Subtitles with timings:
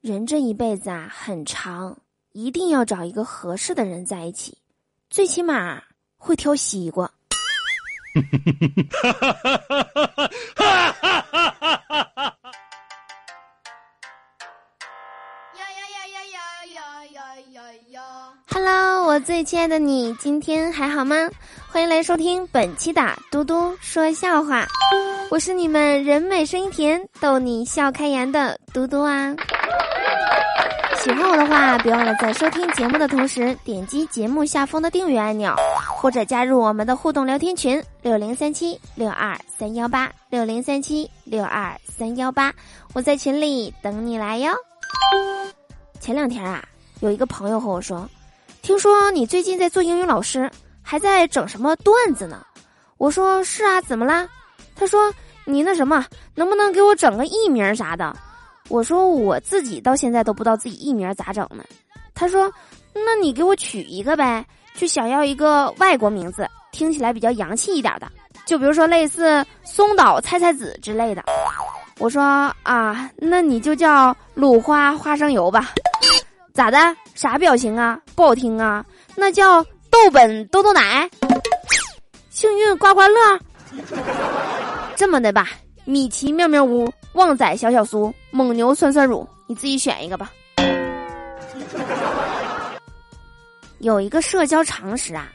[0.00, 1.98] 人这一辈子啊很长，
[2.32, 4.58] 一定要找一个合适的人在一起，
[5.10, 5.82] 最起码
[6.16, 7.10] 会挑西瓜。
[18.50, 21.16] Hello，我最亲爱的你，今天还好吗？
[21.68, 24.66] 欢迎来收听本期的嘟嘟说笑话，
[25.30, 29.34] 我是你们人美声音甜、逗你笑开颜的嘟嘟啊。
[30.98, 35.54] 喜欢我的话，别忘了在收听节目的同时点击节目下方的订阅按钮，
[35.94, 42.52] 或者加入我们的互动聊天群六零三七六二三幺八六零三七六二三幺八，
[42.94, 44.52] 我在群里等你来哟。
[46.00, 46.64] 前两天啊，
[47.00, 48.08] 有一个朋友和我说，
[48.62, 50.50] 听说你最近在做英语老师，
[50.82, 52.44] 还在整什么段子呢？
[52.96, 54.26] 我说是啊，怎么啦？
[54.74, 55.12] 他说
[55.44, 58.16] 你那什么，能不能给我整个艺名啥的？
[58.68, 61.62] 我说我自己到现在都不知道自己艺名咋整呢。
[62.14, 62.50] 他说
[62.92, 68.10] ：“那你给我取一个呗，就想要一个外国名字，听起来比较洋气一点的，
[68.46, 71.22] 就比如说类似松岛菜菜子之类的。”
[72.00, 72.22] 我说
[72.64, 75.72] ：“啊，那你就叫鲁花花生油吧。”
[76.56, 76.78] 咋的？
[77.14, 78.00] 啥表情啊？
[78.14, 78.82] 不好听啊？
[79.14, 81.08] 那叫豆本豆豆奶，
[82.30, 83.38] 幸运刮刮乐，
[84.96, 85.50] 这么的吧？
[85.84, 86.90] 米奇妙妙屋。
[87.12, 90.32] 旺仔小小酥，蒙牛酸酸乳，你自己选一个吧。
[93.78, 95.28] 有一个社交常识啊，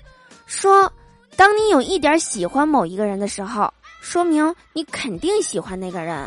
[0.47, 0.91] 说，
[1.35, 6.25] 当你有一点喜欢某一个人的时候，说明你肯定喜欢那个人；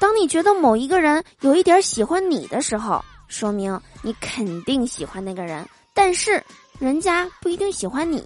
[0.00, 6.42] 当你觉得某一个人有一点喜欢你的时候，说明你肯定喜欢那个人，但是
[6.80, 8.18] 人家不一定喜欢你；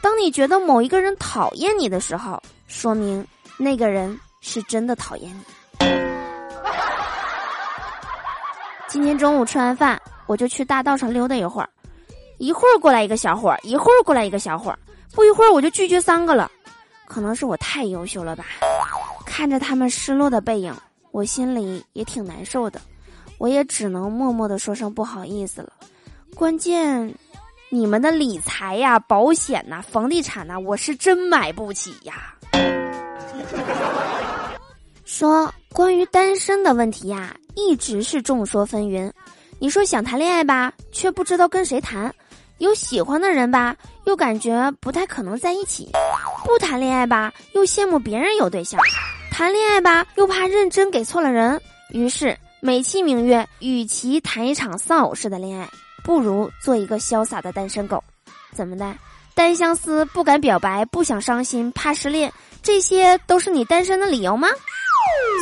[0.00, 3.26] 当你觉得某一个人讨厌你的时候，说明
[3.58, 4.18] 那个人。
[4.46, 5.86] 是真的讨厌你。
[8.86, 11.70] 今天中午吃完饭，我就去大道上溜达一会儿，
[12.36, 14.78] 一会儿过来一个小伙儿，一会儿过来一个小伙儿，
[15.12, 16.52] 不一会儿我就拒绝三个了。
[17.06, 18.44] 可能是我太优秀了吧？
[19.24, 20.76] 看着他们失落的背影，
[21.10, 22.78] 我心里也挺难受的。
[23.44, 25.70] 我也只能默默的说声不好意思了。
[26.34, 27.14] 关键，
[27.68, 32.34] 你们的理财呀、保险呐、房地产呐，我是真买不起呀。
[35.04, 39.12] 说关于单身的问题呀，一直是众说纷纭。
[39.58, 42.10] 你说想谈恋爱吧，却不知道跟谁谈；
[42.56, 43.76] 有喜欢的人吧，
[44.06, 45.90] 又感觉不太可能在一起；
[46.46, 48.80] 不谈恋爱吧，又羡慕别人有对象；
[49.30, 51.60] 谈恋爱吧，又怕认真给错了人。
[51.90, 52.34] 于是
[52.66, 55.68] 美其名曰，与其谈一场丧偶式的恋爱，
[56.02, 58.02] 不如做一个潇洒的单身狗。
[58.54, 58.96] 怎么的？
[59.34, 62.32] 单相思，不敢表白，不想伤心，怕失恋，
[62.62, 64.48] 这些都是你单身的理由吗？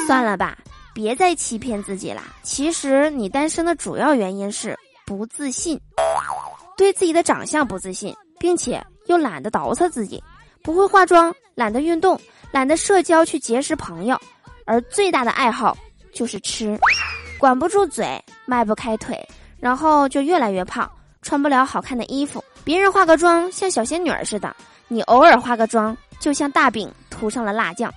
[0.08, 0.58] 算了吧，
[0.92, 2.24] 别再欺骗自己了。
[2.42, 5.80] 其实你单身的主要原因是不自信，
[6.76, 10.20] 对自己的长相不自信，并且又懒得捯饬自己，
[10.64, 14.20] 不会化妆，懒得运动，懒得社交去结识朋友，
[14.66, 15.78] 而最大的爱好
[16.12, 16.78] 就是吃，
[17.42, 19.20] 管不住嘴，迈不开腿，
[19.58, 20.88] 然后就越来越胖，
[21.22, 22.44] 穿不了好看的衣服。
[22.62, 24.54] 别人化个妆像小仙女儿似的，
[24.86, 27.92] 你偶尔化个妆就像大饼涂上了辣酱。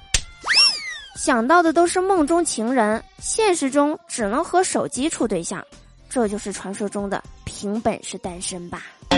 [1.15, 5.63] 想到的都是梦中情人，现实中只能和手机处对象，
[6.09, 8.81] 这就是传说中的凭本事单身吧。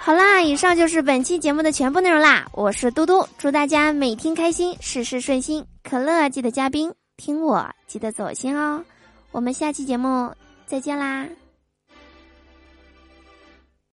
[0.00, 2.46] 好啦，以上就是本期节目的全部内容啦。
[2.52, 5.62] 我是嘟嘟，祝大家每天开心，事事顺心。
[5.82, 8.84] 可乐记得加冰，听我记得走心哦。
[9.32, 10.34] 我们下期节目
[10.66, 11.26] 再见啦。